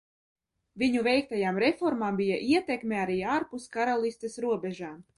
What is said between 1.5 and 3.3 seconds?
reformām bija ietekme arī